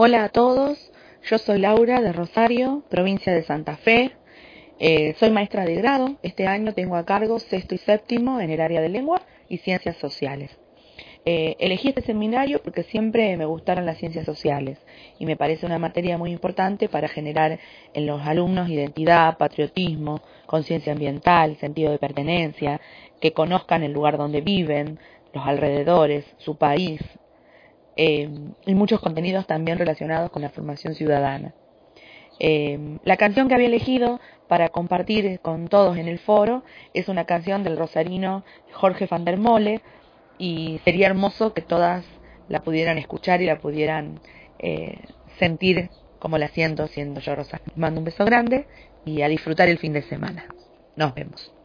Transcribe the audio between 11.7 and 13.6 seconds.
este seminario porque siempre me